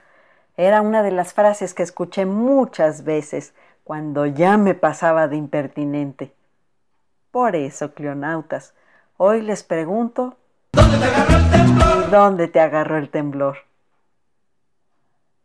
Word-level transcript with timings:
Era 0.57 0.81
una 0.81 1.03
de 1.03 1.11
las 1.11 1.35
frases 1.35 1.75
que 1.75 1.83
escuché 1.83 2.25
muchas 2.25 3.03
veces 3.05 3.53
cuando 3.83 4.27
ya 4.27 4.57
me 4.57 4.75
pasaba 4.75 5.27
de 5.29 5.37
impertinente. 5.37 6.33
Por 7.31 7.57
eso, 7.57 7.93
cleonautas, 7.93 8.73
hoy 9.17 9.43
les 9.43 9.63
pregunto, 9.63 10.37
¿dónde 10.73 10.99
te 10.99 11.07
agarró 11.07 11.37
el 11.37 11.51
temblor? 11.51 12.11
¿Dónde 12.11 12.49
te 12.49 12.61
agarró 12.61 12.99
el 12.99 13.11
temblor? 13.11 13.57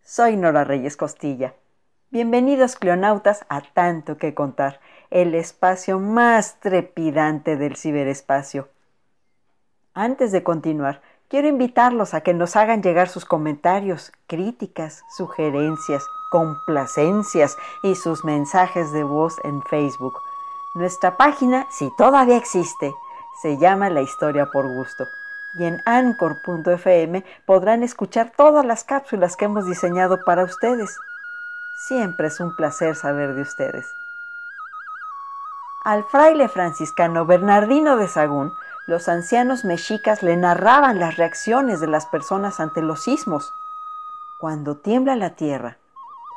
Soy 0.03 0.37
Nora 0.37 0.63
Reyes 0.63 0.95
Costilla. 0.95 1.53
Bienvenidos, 2.13 2.75
cleonautas, 2.75 3.45
a 3.47 3.61
Tanto 3.61 4.17
que 4.17 4.33
Contar, 4.33 4.81
el 5.11 5.33
espacio 5.33 5.97
más 5.97 6.59
trepidante 6.59 7.55
del 7.55 7.77
ciberespacio. 7.77 8.67
Antes 9.93 10.33
de 10.33 10.43
continuar, 10.43 11.01
quiero 11.29 11.47
invitarlos 11.47 12.13
a 12.13 12.19
que 12.19 12.33
nos 12.33 12.57
hagan 12.57 12.83
llegar 12.83 13.07
sus 13.07 13.23
comentarios, 13.23 14.11
críticas, 14.27 15.03
sugerencias, 15.15 16.03
complacencias 16.31 17.55
y 17.81 17.95
sus 17.95 18.25
mensajes 18.25 18.91
de 18.91 19.05
voz 19.05 19.37
en 19.45 19.61
Facebook. 19.63 20.19
Nuestra 20.75 21.15
página, 21.15 21.65
si 21.71 21.89
todavía 21.97 22.35
existe, 22.35 22.91
se 23.41 23.57
llama 23.57 23.89
La 23.89 24.01
Historia 24.01 24.47
por 24.47 24.67
Gusto 24.67 25.05
y 25.57 25.63
en 25.63 25.81
anchor.fm 25.85 27.23
podrán 27.45 27.83
escuchar 27.83 28.33
todas 28.35 28.65
las 28.65 28.83
cápsulas 28.83 29.37
que 29.37 29.45
hemos 29.45 29.65
diseñado 29.65 30.19
para 30.25 30.43
ustedes. 30.43 30.97
Siempre 31.87 32.27
es 32.27 32.39
un 32.39 32.55
placer 32.55 32.95
saber 32.95 33.33
de 33.33 33.41
ustedes. 33.41 33.87
Al 35.83 36.03
fraile 36.03 36.47
franciscano 36.47 37.25
Bernardino 37.25 37.97
de 37.97 38.07
Sagún, 38.07 38.53
los 38.85 39.09
ancianos 39.09 39.65
mexicas 39.65 40.21
le 40.21 40.37
narraban 40.37 40.99
las 40.99 41.17
reacciones 41.17 41.79
de 41.79 41.87
las 41.87 42.05
personas 42.05 42.59
ante 42.59 42.83
los 42.83 43.01
sismos. 43.01 43.51
Cuando 44.39 44.77
tiembla 44.77 45.15
la 45.15 45.35
tierra, 45.35 45.77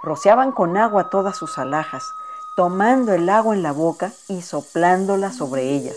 rociaban 0.02 0.50
con 0.52 0.78
agua 0.78 1.10
todas 1.10 1.36
sus 1.36 1.58
alhajas, 1.58 2.04
tomando 2.56 3.12
el 3.12 3.28
agua 3.28 3.54
en 3.54 3.62
la 3.62 3.72
boca 3.72 4.12
y 4.28 4.40
soplándola 4.40 5.30
sobre 5.30 5.74
ellas 5.74 5.96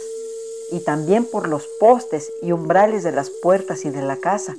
y 0.72 0.84
también 0.84 1.26
por 1.32 1.48
los 1.48 1.66
postes 1.80 2.30
y 2.42 2.52
umbrales 2.52 3.04
de 3.04 3.14
las 3.14 3.30
puertas 3.30 3.86
y 3.86 3.89
de 3.92 4.02
la 4.02 4.17
casa. 4.17 4.56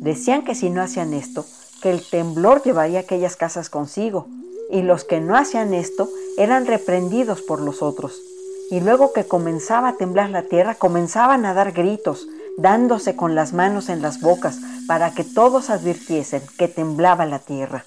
Decían 0.00 0.44
que 0.44 0.54
si 0.54 0.70
no 0.70 0.82
hacían 0.82 1.14
esto, 1.14 1.44
que 1.84 1.90
el 1.90 2.00
temblor 2.00 2.62
llevaría 2.62 3.00
aquellas 3.00 3.36
casas 3.36 3.68
consigo, 3.68 4.26
y 4.70 4.80
los 4.80 5.04
que 5.04 5.20
no 5.20 5.36
hacían 5.36 5.74
esto 5.74 6.08
eran 6.38 6.64
reprendidos 6.64 7.42
por 7.42 7.60
los 7.60 7.82
otros. 7.82 8.22
Y 8.70 8.80
luego 8.80 9.12
que 9.12 9.26
comenzaba 9.26 9.90
a 9.90 9.96
temblar 9.98 10.30
la 10.30 10.44
tierra, 10.44 10.76
comenzaban 10.76 11.44
a 11.44 11.52
dar 11.52 11.72
gritos, 11.72 12.26
dándose 12.56 13.16
con 13.16 13.34
las 13.34 13.52
manos 13.52 13.90
en 13.90 14.00
las 14.00 14.22
bocas, 14.22 14.56
para 14.88 15.12
que 15.12 15.24
todos 15.24 15.68
advirtiesen 15.68 16.40
que 16.56 16.68
temblaba 16.68 17.26
la 17.26 17.40
tierra. 17.40 17.84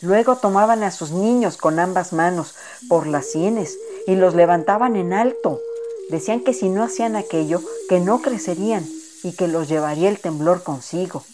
Luego 0.00 0.36
tomaban 0.36 0.84
a 0.84 0.92
sus 0.92 1.10
niños 1.10 1.56
con 1.56 1.80
ambas 1.80 2.12
manos 2.12 2.54
por 2.88 3.08
las 3.08 3.26
sienes 3.26 3.76
y 4.06 4.14
los 4.14 4.36
levantaban 4.36 4.94
en 4.94 5.12
alto, 5.12 5.58
Decían 6.10 6.40
que 6.40 6.52
si 6.52 6.68
no 6.68 6.84
hacían 6.84 7.16
aquello, 7.16 7.62
que 7.88 7.98
no 7.98 8.20
crecerían 8.20 8.86
y 9.22 9.32
que 9.32 9.48
los 9.48 9.68
llevaría 9.68 10.10
el 10.10 10.18
temblor 10.18 10.62
consigo. 10.62 11.24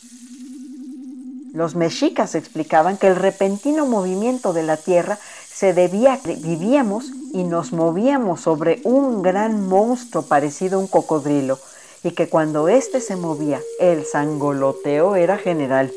Los 1.52 1.74
mexicas 1.74 2.34
explicaban 2.34 2.96
que 2.96 3.08
el 3.08 3.16
repentino 3.16 3.84
movimiento 3.84 4.52
de 4.52 4.62
la 4.62 4.76
tierra 4.76 5.18
se 5.52 5.72
debía 5.72 6.14
a 6.14 6.18
que 6.18 6.36
vivíamos 6.36 7.10
y 7.32 7.42
nos 7.42 7.72
movíamos 7.72 8.40
sobre 8.40 8.80
un 8.84 9.22
gran 9.22 9.66
monstruo 9.66 10.22
parecido 10.22 10.78
a 10.78 10.80
un 10.80 10.86
cocodrilo 10.86 11.58
y 12.04 12.12
que 12.12 12.28
cuando 12.28 12.68
éste 12.68 13.00
se 13.00 13.16
movía 13.16 13.60
el 13.80 14.04
sangoloteo 14.06 15.16
era 15.16 15.38
general. 15.38 15.92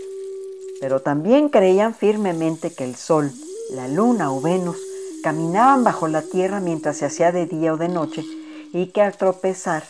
Pero 0.81 1.01
también 1.01 1.49
creían 1.49 1.93
firmemente 1.93 2.73
que 2.73 2.83
el 2.83 2.95
sol, 2.95 3.31
la 3.71 3.87
luna 3.87 4.33
o 4.33 4.41
Venus 4.41 4.77
caminaban 5.23 5.83
bajo 5.83 6.07
la 6.07 6.23
tierra 6.23 6.59
mientras 6.59 6.97
se 6.97 7.05
hacía 7.05 7.31
de 7.31 7.45
día 7.45 7.73
o 7.73 7.77
de 7.77 7.89
noche 7.89 8.25
y 8.73 8.87
que 8.87 9.01
al 9.01 9.15
tropezar 9.15 9.83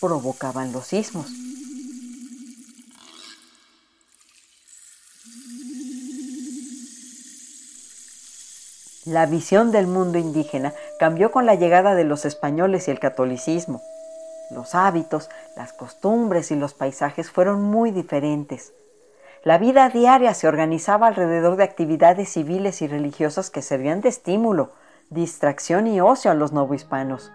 provocaban 0.00 0.72
los 0.72 0.86
sismos. 0.86 1.26
La 9.04 9.26
visión 9.26 9.72
del 9.72 9.88
mundo 9.88 10.16
indígena 10.16 10.74
cambió 11.00 11.32
con 11.32 11.44
la 11.44 11.56
llegada 11.56 11.96
de 11.96 12.04
los 12.04 12.24
españoles 12.24 12.86
y 12.86 12.92
el 12.92 13.00
catolicismo. 13.00 13.82
Los 14.52 14.76
hábitos, 14.76 15.28
las 15.56 15.72
costumbres 15.72 16.52
y 16.52 16.54
los 16.54 16.72
paisajes 16.72 17.28
fueron 17.28 17.62
muy 17.62 17.90
diferentes. 17.90 18.72
La 19.42 19.58
vida 19.58 19.88
diaria 19.88 20.34
se 20.34 20.46
organizaba 20.46 21.08
alrededor 21.08 21.56
de 21.56 21.64
actividades 21.64 22.28
civiles 22.28 22.80
y 22.80 22.86
religiosas 22.86 23.50
que 23.50 23.60
servían 23.60 24.02
de 24.02 24.08
estímulo, 24.08 24.70
distracción 25.10 25.88
y 25.88 26.00
ocio 26.00 26.30
a 26.30 26.34
los 26.34 26.52
novohispanos. 26.52 27.32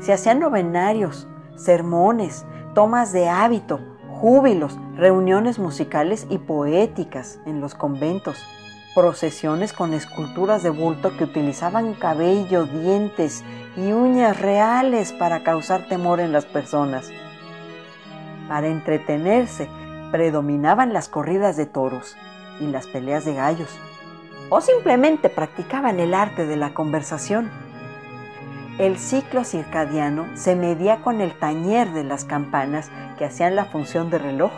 Se 0.00 0.14
hacían 0.14 0.38
novenarios, 0.38 1.28
sermones, 1.56 2.46
tomas 2.74 3.12
de 3.12 3.28
hábito, 3.28 3.80
júbilos, 4.18 4.78
reuniones 4.96 5.58
musicales 5.58 6.26
y 6.30 6.38
poéticas 6.38 7.38
en 7.44 7.60
los 7.60 7.74
conventos, 7.74 8.38
procesiones 8.94 9.72
con 9.72 9.94
esculturas 9.94 10.62
de 10.62 10.70
bulto 10.70 11.16
que 11.16 11.24
utilizaban 11.24 11.94
cabello, 11.94 12.66
dientes 12.66 13.44
y 13.76 13.92
uñas 13.92 14.40
reales 14.40 15.12
para 15.12 15.42
causar 15.42 15.88
temor 15.88 16.20
en 16.20 16.32
las 16.32 16.46
personas. 16.46 17.10
Para 18.48 18.68
entretenerse, 18.68 19.68
predominaban 20.10 20.92
las 20.92 21.08
corridas 21.08 21.56
de 21.56 21.66
toros 21.66 22.16
y 22.60 22.66
las 22.66 22.86
peleas 22.86 23.24
de 23.24 23.34
gallos, 23.34 23.78
o 24.48 24.60
simplemente 24.60 25.28
practicaban 25.28 26.00
el 26.00 26.14
arte 26.14 26.46
de 26.46 26.56
la 26.56 26.72
conversación 26.74 27.50
el 28.78 28.96
ciclo 28.96 29.42
circadiano 29.42 30.28
se 30.34 30.54
medía 30.54 31.00
con 31.02 31.20
el 31.20 31.36
tañer 31.36 31.90
de 31.90 32.04
las 32.04 32.24
campanas 32.24 32.92
que 33.18 33.24
hacían 33.24 33.56
la 33.56 33.64
función 33.64 34.08
de 34.08 34.18
reloj. 34.18 34.52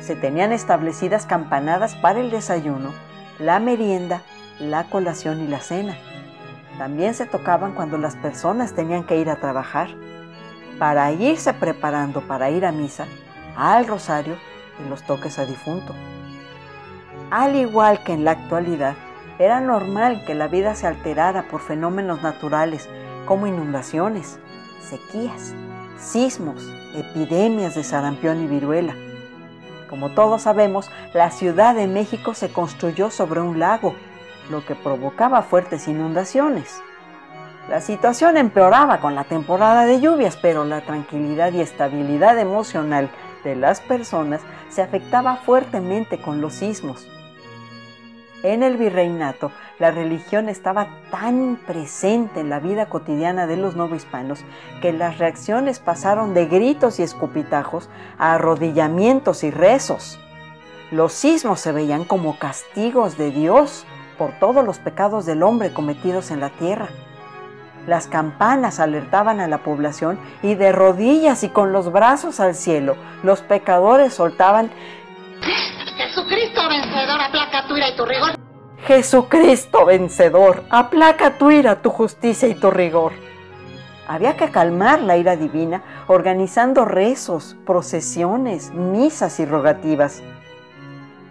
Se 0.00 0.16
tenían 0.16 0.50
establecidas 0.50 1.26
campanadas 1.26 1.94
para 1.94 2.20
el 2.20 2.30
desayuno, 2.30 2.94
la 3.38 3.60
merienda, 3.60 4.22
la 4.58 4.84
colación 4.84 5.40
y 5.40 5.46
la 5.46 5.60
cena. 5.60 5.96
También 6.78 7.14
se 7.14 7.26
tocaban 7.26 7.72
cuando 7.72 7.98
las 7.98 8.16
personas 8.16 8.74
tenían 8.74 9.04
que 9.04 9.18
ir 9.18 9.30
a 9.30 9.40
trabajar, 9.40 9.88
para 10.78 11.10
irse 11.12 11.52
preparando 11.54 12.20
para 12.20 12.50
ir 12.50 12.64
a 12.64 12.72
misa, 12.72 13.06
al 13.56 13.86
rosario 13.86 14.36
y 14.84 14.88
los 14.88 15.02
toques 15.02 15.38
a 15.38 15.44
difunto. 15.44 15.94
Al 17.30 17.56
igual 17.56 18.02
que 18.04 18.12
en 18.12 18.24
la 18.24 18.32
actualidad, 18.32 18.94
era 19.38 19.60
normal 19.60 20.24
que 20.24 20.34
la 20.34 20.48
vida 20.48 20.74
se 20.74 20.86
alterara 20.86 21.48
por 21.48 21.60
fenómenos 21.60 22.22
naturales 22.22 22.88
como 23.26 23.46
inundaciones, 23.46 24.40
sequías, 24.80 25.54
sismos, 25.98 26.62
epidemias 26.94 27.74
de 27.74 27.84
sarampión 27.84 28.42
y 28.42 28.46
viruela. 28.46 28.94
Como 29.88 30.10
todos 30.10 30.42
sabemos, 30.42 30.90
la 31.14 31.30
Ciudad 31.30 31.74
de 31.74 31.86
México 31.86 32.34
se 32.34 32.50
construyó 32.50 33.10
sobre 33.10 33.40
un 33.40 33.58
lago, 33.58 33.94
lo 34.50 34.64
que 34.64 34.74
provocaba 34.74 35.42
fuertes 35.42 35.88
inundaciones. 35.88 36.82
La 37.68 37.80
situación 37.80 38.36
empeoraba 38.36 39.00
con 39.00 39.14
la 39.14 39.24
temporada 39.24 39.84
de 39.84 40.00
lluvias, 40.00 40.36
pero 40.36 40.64
la 40.64 40.80
tranquilidad 40.82 41.52
y 41.52 41.60
estabilidad 41.60 42.38
emocional 42.38 43.10
de 43.44 43.56
las 43.56 43.80
personas 43.80 44.40
se 44.68 44.82
afectaba 44.82 45.36
fuertemente 45.36 46.18
con 46.20 46.40
los 46.40 46.54
sismos. 46.54 47.06
En 48.42 48.62
el 48.62 48.76
virreinato, 48.76 49.50
la 49.78 49.90
religión 49.90 50.48
estaba 50.48 50.88
tan 51.10 51.56
presente 51.66 52.40
en 52.40 52.50
la 52.50 52.58
vida 52.58 52.86
cotidiana 52.86 53.46
de 53.46 53.56
los 53.56 53.76
novohispanos 53.76 54.40
que 54.82 54.92
las 54.92 55.18
reacciones 55.18 55.78
pasaron 55.78 56.34
de 56.34 56.46
gritos 56.46 56.98
y 56.98 57.02
escupitajos 57.02 57.88
a 58.18 58.34
arrodillamientos 58.34 59.44
y 59.44 59.50
rezos. 59.50 60.18
Los 60.90 61.12
sismos 61.12 61.60
se 61.60 61.72
veían 61.72 62.04
como 62.04 62.38
castigos 62.38 63.16
de 63.18 63.30
Dios 63.30 63.86
por 64.16 64.32
todos 64.40 64.64
los 64.64 64.78
pecados 64.78 65.26
del 65.26 65.42
hombre 65.42 65.72
cometidos 65.72 66.30
en 66.30 66.40
la 66.40 66.50
tierra. 66.50 66.88
Las 67.86 68.06
campanas 68.06 68.80
alertaban 68.80 69.40
a 69.40 69.46
la 69.46 69.58
población 69.58 70.18
y 70.42 70.56
de 70.56 70.72
rodillas 70.72 71.44
y 71.44 71.50
con 71.50 71.72
los 71.72 71.92
brazos 71.92 72.40
al 72.40 72.54
cielo, 72.54 72.96
los 73.22 73.42
pecadores 73.42 74.14
soltaban 74.14 74.70
Jesucristo 75.96 76.68
vencedor, 76.68 77.20
aplaca 77.20 77.66
tu 77.66 77.76
ira 77.76 77.88
y 77.90 77.96
tu 77.96 78.04
rigor. 78.04 78.47
Jesucristo 78.86 79.84
vencedor, 79.84 80.62
aplaca 80.70 81.36
tu 81.36 81.50
ira, 81.50 81.82
tu 81.82 81.90
justicia 81.90 82.48
y 82.48 82.54
tu 82.54 82.70
rigor. 82.70 83.12
Había 84.06 84.36
que 84.36 84.50
calmar 84.50 85.02
la 85.02 85.18
ira 85.18 85.36
divina 85.36 85.82
organizando 86.06 86.86
rezos, 86.86 87.56
procesiones, 87.66 88.72
misas 88.72 89.40
y 89.40 89.44
rogativas. 89.44 90.22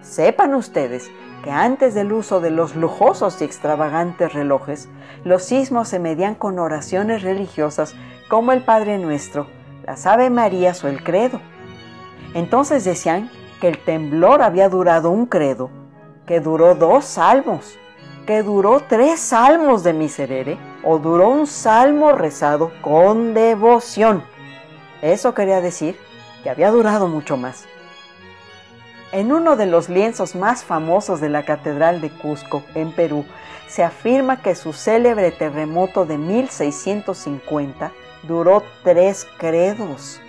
Sepan 0.02 0.54
ustedes 0.54 1.10
que 1.44 1.50
antes 1.50 1.96
del 1.96 2.12
uso 2.12 2.40
de 2.40 2.52
los 2.52 2.76
lujosos 2.76 3.42
y 3.42 3.46
extravagantes 3.46 4.34
relojes, 4.34 4.90
los 5.24 5.44
sismos 5.44 5.88
se 5.88 6.00
medían 6.00 6.36
con 6.36 6.60
oraciones 6.60 7.24
religiosas 7.24 7.96
como 8.28 8.52
el 8.52 8.64
Padre 8.64 9.00
Nuestro, 9.00 9.48
las 9.86 10.06
Ave 10.06 10.30
Marías 10.30 10.84
o 10.84 10.88
el 10.88 11.04
Credo. 11.04 11.40
Entonces 12.36 12.84
decían 12.84 13.32
que 13.60 13.70
el 13.70 13.80
temblor 13.80 14.44
había 14.44 14.70
durado 14.70 15.10
un 15.10 15.26
credo, 15.26 15.72
que 16.28 16.42
duró 16.42 16.76
dos 16.76 17.06
salmos, 17.06 17.80
que 18.28 18.44
duró 18.44 18.82
tres 18.82 19.22
salmos 19.22 19.84
de 19.84 19.94
miserere 19.94 20.58
o 20.84 21.00
duró 21.00 21.30
un 21.30 21.48
salmo 21.48 22.12
rezado 22.12 22.72
con 22.82 23.34
devoción. 23.34 24.22
Eso 25.02 25.34
quería 25.34 25.62
decir 25.62 25.98
que 26.44 26.50
había 26.50 26.70
durado 26.70 27.08
mucho 27.08 27.38
más. 27.38 27.66
En 29.14 29.32
uno 29.32 29.56
de 29.56 29.68
los 29.68 29.88
lienzos 29.88 30.36
más 30.36 30.66
famosos 30.66 31.22
de 31.22 31.30
la 31.30 31.44
Catedral 31.46 32.02
de 32.02 32.10
Cusco, 32.10 32.62
en 32.76 32.92
Perú, 32.92 33.24
se 33.70 33.84
afirma 33.84 34.42
que 34.42 34.54
su 34.54 34.74
célebre 34.74 35.32
terremoto 35.32 36.06
de 36.06 36.18
1650 36.18 37.94
duró 38.24 38.64
tres 38.84 39.26
credos. 39.38 40.20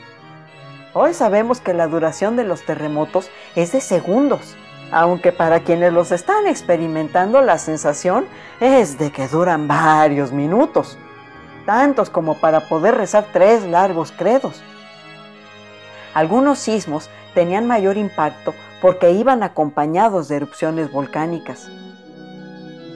Hoy 0.94 1.12
sabemos 1.12 1.60
que 1.60 1.74
la 1.74 1.88
duración 1.88 2.36
de 2.36 2.44
los 2.44 2.64
terremotos 2.64 3.30
es 3.56 3.72
de 3.72 3.80
segundos, 3.80 4.56
aunque 4.90 5.32
para 5.32 5.60
quienes 5.60 5.92
los 5.92 6.12
están 6.12 6.46
experimentando 6.46 7.42
la 7.42 7.58
sensación 7.58 8.26
es 8.60 8.98
de 8.98 9.10
que 9.10 9.28
duran 9.28 9.68
varios 9.68 10.32
minutos, 10.32 10.98
tantos 11.66 12.10
como 12.10 12.34
para 12.34 12.60
poder 12.60 12.96
rezar 12.96 13.26
tres 13.32 13.64
largos 13.64 14.12
credos. 14.12 14.62
Algunos 16.14 16.58
sismos 16.58 17.10
tenían 17.34 17.66
mayor 17.66 17.96
impacto 17.96 18.54
porque 18.80 19.12
iban 19.12 19.42
acompañados 19.42 20.28
de 20.28 20.36
erupciones 20.36 20.90
volcánicas. 20.90 21.68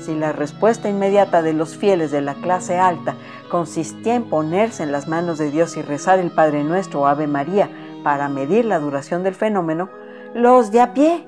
Si 0.01 0.17
la 0.17 0.33
respuesta 0.33 0.89
inmediata 0.89 1.43
de 1.43 1.53
los 1.53 1.77
fieles 1.77 2.11
de 2.11 2.23
la 2.23 2.35
clase 2.35 2.79
alta 2.79 3.15
consistía 3.51 4.17
en 4.17 4.25
ponerse 4.25 4.83
en 4.83 4.91
las 4.91 5.07
manos 5.07 5.39
de 5.39 5.51
Dios 5.51 5.77
y 5.77 5.83
rezar 5.83 6.19
el 6.19 6.31
Padre 6.31 6.65
Nuestro 6.65 7.03
o 7.03 7.07
Ave 7.07 7.29
María 7.29 7.71
para 8.03 8.29
medir 8.29 8.65
la 8.65 8.81
duración 8.81 9.23
del 9.23 9.37
fenómeno, 9.37 9.91
los 10.35 10.73
de 10.73 10.81
a 10.81 10.93
pie, 10.95 11.25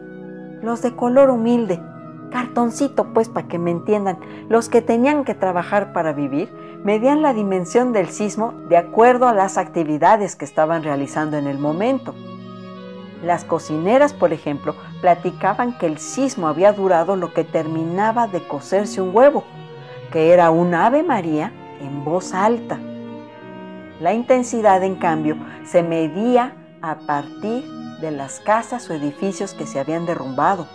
los 0.65 0.83
de 0.83 0.97
color 0.97 1.31
humilde, 1.31 1.81
cartoncito 2.31 3.13
pues 3.15 3.29
para 3.29 3.47
que 3.47 3.59
me 3.59 3.71
entiendan, 3.71 4.19
los 4.49 4.69
que 4.69 4.83
tenían 4.83 5.25
que 5.25 5.35
trabajar 5.35 5.93
para 5.93 6.13
vivir, 6.13 6.53
medían 6.83 7.23
la 7.23 7.33
dimensión 7.33 7.93
del 7.93 8.09
sismo 8.09 8.55
de 8.69 8.77
acuerdo 8.77 9.29
a 9.29 9.35
las 9.35 9.57
actividades 9.57 10.35
que 10.35 10.45
estaban 10.45 10.83
realizando 10.83 11.37
en 11.37 11.47
el 11.47 11.59
momento. 11.59 12.15
Las 13.23 13.45
cocineras, 13.45 14.13
por 14.13 14.33
ejemplo, 14.33 14.75
platicaban 15.01 15.79
que 15.79 15.87
el 15.87 15.99
sismo 15.99 16.49
había 16.49 16.73
durado 16.73 17.17
lo 17.17 17.33
que 17.33 17.45
terminaba 17.45 18.27
de 18.27 18.47
cocerse 18.47 19.01
un 19.01 19.15
huevo, 19.15 19.45
que 20.11 20.33
era 20.33 20.51
un 20.51 20.75
Ave 20.75 21.03
María 21.03 21.53
en 21.81 22.05
voz 22.05 22.35
alta. 22.35 22.79
La 24.01 24.13
intensidad, 24.13 24.83
en 24.83 24.97
cambio, 24.97 25.37
se 25.65 25.83
medía 25.83 26.55
a 26.83 26.97
partir 27.07 27.65
de 28.05 28.17
las 28.17 28.41
casas 28.41 28.89
o 28.91 28.95
edificios 28.95 29.55
que 29.55 29.67
se 29.67 29.81
habían 29.81 30.07
derrumbado. 30.07 30.67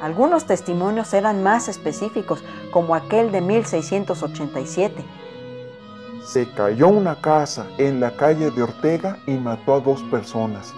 Algunos 0.00 0.46
testimonios 0.46 1.12
eran 1.14 1.42
más 1.42 1.68
específicos, 1.68 2.42
como 2.70 2.94
aquel 2.94 3.32
de 3.32 3.40
1687. 3.40 5.04
Se 6.24 6.50
cayó 6.50 6.88
una 6.88 7.20
casa 7.20 7.66
en 7.78 8.00
la 8.00 8.16
calle 8.16 8.50
de 8.50 8.62
Ortega 8.62 9.18
y 9.26 9.32
mató 9.32 9.74
a 9.74 9.80
dos 9.80 10.02
personas 10.04 10.74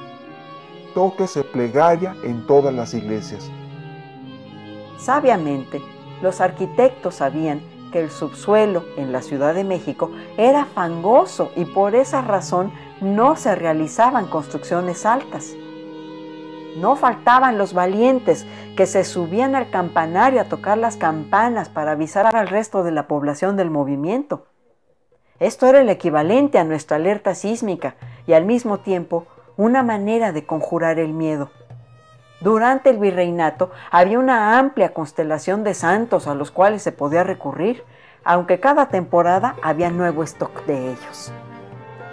se 1.26 1.44
plegaria 1.44 2.16
en 2.22 2.46
todas 2.46 2.72
las 2.72 2.94
iglesias. 2.94 3.50
Sabiamente, 4.98 5.82
los 6.22 6.40
arquitectos 6.40 7.16
sabían 7.16 7.60
que 7.92 8.00
el 8.00 8.10
subsuelo 8.10 8.82
en 8.96 9.12
la 9.12 9.20
Ciudad 9.20 9.54
de 9.54 9.62
México 9.62 10.10
era 10.38 10.64
fangoso 10.64 11.50
y 11.54 11.66
por 11.66 11.94
esa 11.94 12.22
razón 12.22 12.72
no 13.00 13.36
se 13.36 13.54
realizaban 13.54 14.26
construcciones 14.26 15.04
altas. 15.04 15.54
No 16.76 16.96
faltaban 16.96 17.58
los 17.58 17.72
valientes 17.72 18.46
que 18.76 18.86
se 18.86 19.04
subían 19.04 19.54
al 19.54 19.70
campanario 19.70 20.40
a 20.40 20.44
tocar 20.44 20.78
las 20.78 20.96
campanas 20.96 21.68
para 21.68 21.92
avisar 21.92 22.34
al 22.34 22.48
resto 22.48 22.82
de 22.82 22.92
la 22.92 23.06
población 23.06 23.56
del 23.56 23.70
movimiento. 23.70 24.46
Esto 25.40 25.66
era 25.66 25.80
el 25.80 25.88
equivalente 25.88 26.58
a 26.58 26.64
nuestra 26.64 26.96
alerta 26.96 27.34
sísmica 27.34 27.96
y 28.26 28.32
al 28.32 28.44
mismo 28.44 28.78
tiempo 28.78 29.26
una 29.56 29.82
manera 29.82 30.32
de 30.32 30.44
conjurar 30.44 30.98
el 30.98 31.12
miedo. 31.12 31.50
Durante 32.40 32.90
el 32.90 32.98
virreinato 32.98 33.70
había 33.90 34.18
una 34.18 34.58
amplia 34.58 34.92
constelación 34.92 35.64
de 35.64 35.74
santos 35.74 36.26
a 36.26 36.34
los 36.34 36.50
cuales 36.50 36.82
se 36.82 36.92
podía 36.92 37.24
recurrir, 37.24 37.82
aunque 38.24 38.60
cada 38.60 38.88
temporada 38.88 39.56
había 39.62 39.90
nuevo 39.90 40.22
stock 40.22 40.64
de 40.66 40.92
ellos. 40.92 41.32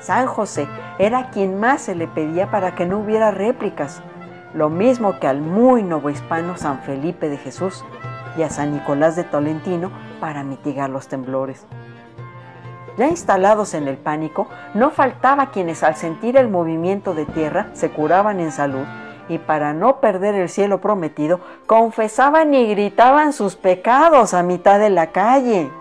San 0.04 0.28
José 0.28 0.68
era 1.00 1.30
quien 1.30 1.62
más 1.62 1.84
se 1.84 1.96
le 1.96 2.10
pedía 2.10 2.52
para 2.52 2.76
que 2.76 2.86
no 2.86 3.00
hubiera 3.00 3.32
réplicas, 3.32 4.02
lo 4.54 4.70
mismo 4.70 5.18
que 5.22 5.28
al 5.28 5.40
muy 5.40 5.82
novohispano 5.82 6.58
San 6.58 6.80
Felipe 6.82 7.30
de 7.30 7.38
Jesús 7.38 7.86
y 8.38 8.42
a 8.42 8.50
San 8.50 8.74
Nicolás 8.74 9.16
de 9.16 9.24
Tolentino 9.24 9.92
para 10.20 10.44
mitigar 10.44 10.90
los 10.90 11.08
temblores. 11.08 11.66
Ya 12.98 13.08
instalados 13.08 13.74
en 13.74 13.88
el 13.88 13.98
pánico, 13.98 14.50
no 14.74 14.92
faltaba 14.92 15.52
quienes 15.52 15.84
al 15.84 15.96
sentir 15.96 16.36
el 16.36 16.50
movimiento 16.50 17.14
de 17.14 17.26
tierra 17.26 17.68
se 17.72 17.90
curaban 17.90 18.42
en 18.42 18.52
salud 18.52 18.86
y 19.30 19.38
para 19.38 19.74
no 19.74 20.02
perder 20.02 20.36
el 20.36 20.50
cielo 20.50 20.82
prometido, 20.82 21.40
confesaban 21.66 22.54
y 22.54 22.68
gritaban 22.68 23.32
sus 23.32 23.56
pecados 23.56 24.34
a 24.34 24.44
mitad 24.44 24.80
de 24.80 24.90
la 24.90 25.14
calle. 25.14 25.72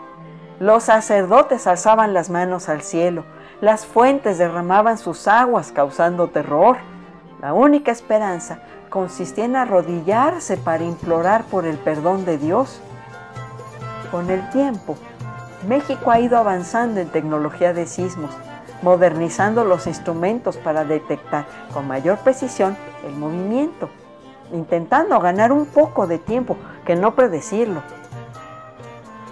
Los 0.60 0.84
sacerdotes 0.84 1.66
alzaban 1.66 2.14
las 2.14 2.30
manos 2.30 2.68
al 2.68 2.82
cielo, 2.82 3.24
las 3.62 3.86
fuentes 3.86 4.38
derramaban 4.38 4.98
sus 4.98 5.28
aguas 5.28 5.70
causando 5.70 6.26
terror. 6.26 6.78
La 7.40 7.54
única 7.54 7.92
esperanza 7.92 8.58
consistía 8.90 9.44
en 9.44 9.54
arrodillarse 9.54 10.56
para 10.56 10.82
implorar 10.82 11.44
por 11.44 11.64
el 11.64 11.78
perdón 11.78 12.24
de 12.24 12.38
Dios. 12.38 12.80
Con 14.10 14.30
el 14.30 14.50
tiempo, 14.50 14.96
México 15.68 16.10
ha 16.10 16.18
ido 16.18 16.38
avanzando 16.38 16.98
en 16.98 17.08
tecnología 17.10 17.72
de 17.72 17.86
sismos, 17.86 18.32
modernizando 18.82 19.64
los 19.64 19.86
instrumentos 19.86 20.56
para 20.56 20.84
detectar 20.84 21.46
con 21.72 21.86
mayor 21.86 22.18
precisión 22.18 22.76
el 23.06 23.14
movimiento, 23.14 23.88
intentando 24.52 25.20
ganar 25.20 25.52
un 25.52 25.66
poco 25.66 26.08
de 26.08 26.18
tiempo 26.18 26.56
que 26.84 26.96
no 26.96 27.14
predecirlo. 27.14 27.80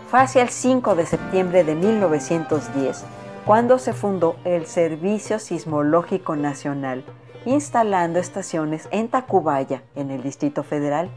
Fue 0.08 0.20
hacia 0.20 0.42
el 0.42 0.50
5 0.50 0.94
de 0.94 1.06
septiembre 1.06 1.64
de 1.64 1.74
1910 1.74 3.04
cuando 3.44 3.78
se 3.78 3.92
fundó 3.92 4.36
el 4.44 4.66
Servicio 4.66 5.38
Sismológico 5.38 6.36
Nacional, 6.36 7.04
instalando 7.46 8.18
estaciones 8.18 8.86
en 8.90 9.08
Tacubaya, 9.08 9.82
en 9.94 10.10
el 10.10 10.22
Distrito 10.22 10.62
Federal, 10.62 11.10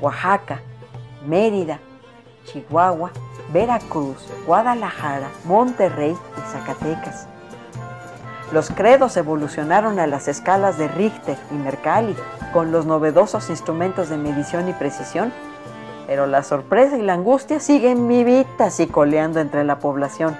Oaxaca, 0.00 0.62
Mérida, 1.26 1.80
Chihuahua, 2.44 3.10
Veracruz, 3.52 4.16
Guadalajara, 4.46 5.28
Monterrey 5.44 6.12
y 6.12 6.52
Zacatecas. 6.52 7.26
Los 8.52 8.70
credos 8.70 9.16
evolucionaron 9.16 9.98
a 9.98 10.06
las 10.06 10.28
escalas 10.28 10.78
de 10.78 10.88
Richter 10.88 11.36
y 11.50 11.54
Mercalli 11.54 12.16
con 12.52 12.72
los 12.72 12.86
novedosos 12.86 13.50
instrumentos 13.50 14.08
de 14.08 14.16
medición 14.16 14.68
y 14.68 14.72
precisión, 14.72 15.32
pero 16.06 16.26
la 16.26 16.42
sorpresa 16.42 16.96
y 16.96 17.02
la 17.02 17.14
angustia 17.14 17.60
siguen 17.60 18.08
vivitas 18.08 18.80
y 18.80 18.86
coleando 18.86 19.40
entre 19.40 19.64
la 19.64 19.78
población. 19.78 20.36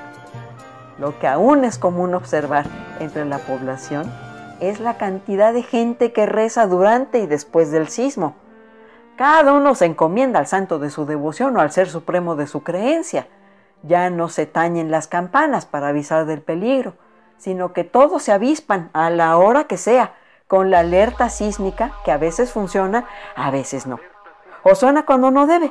Lo 1.00 1.18
que 1.18 1.26
aún 1.26 1.64
es 1.64 1.78
común 1.78 2.14
observar 2.14 2.66
entre 3.00 3.24
la 3.24 3.38
población 3.38 4.12
es 4.60 4.78
la 4.78 4.98
cantidad 4.98 5.52
de 5.52 5.62
gente 5.62 6.12
que 6.12 6.26
reza 6.26 6.66
durante 6.66 7.18
y 7.18 7.26
después 7.26 7.72
del 7.72 7.88
sismo 7.88 8.36
cada 9.20 9.52
uno 9.52 9.74
se 9.74 9.84
encomienda 9.84 10.38
al 10.38 10.46
santo 10.46 10.78
de 10.78 10.88
su 10.88 11.04
devoción 11.04 11.54
o 11.54 11.60
al 11.60 11.70
ser 11.70 11.90
supremo 11.90 12.36
de 12.36 12.46
su 12.46 12.62
creencia. 12.62 13.28
Ya 13.82 14.08
no 14.08 14.30
se 14.30 14.46
tañen 14.46 14.90
las 14.90 15.08
campanas 15.08 15.66
para 15.66 15.88
avisar 15.88 16.24
del 16.24 16.40
peligro, 16.40 16.94
sino 17.36 17.74
que 17.74 17.84
todos 17.84 18.22
se 18.22 18.32
avispan 18.32 18.88
a 18.94 19.10
la 19.10 19.36
hora 19.36 19.64
que 19.64 19.76
sea, 19.76 20.14
con 20.48 20.70
la 20.70 20.78
alerta 20.78 21.28
sísmica 21.28 21.92
que 22.02 22.12
a 22.12 22.16
veces 22.16 22.50
funciona, 22.50 23.04
a 23.36 23.50
veces 23.50 23.86
no. 23.86 24.00
O 24.62 24.74
suena 24.74 25.04
cuando 25.04 25.30
no 25.30 25.46
debe, 25.46 25.70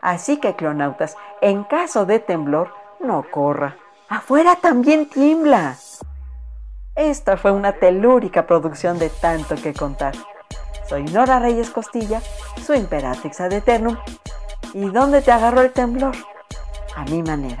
Así 0.00 0.38
que, 0.38 0.54
clonautas, 0.54 1.16
en 1.40 1.64
caso 1.64 2.06
de 2.06 2.20
temblor, 2.20 2.72
no 3.00 3.24
corra. 3.28 3.76
Afuera 4.08 4.54
también 4.54 5.08
tiembla. 5.08 5.76
Esta 6.94 7.36
fue 7.36 7.50
una 7.50 7.72
telúrica 7.72 8.46
producción 8.46 9.00
de 9.00 9.10
tanto 9.10 9.56
que 9.56 9.74
contar. 9.74 10.14
Soy 10.88 11.02
Nora 11.04 11.40
Reyes 11.40 11.70
Costilla, 11.70 12.22
su 12.64 12.72
Imperatrix 12.74 13.40
ad 13.40 13.52
eternum. 13.52 13.96
¿Y 14.72 14.90
dónde 14.90 15.22
te 15.22 15.32
agarró 15.32 15.60
el 15.60 15.72
temblor? 15.72 16.14
A 16.94 17.04
mi 17.04 17.20
manera. 17.22 17.60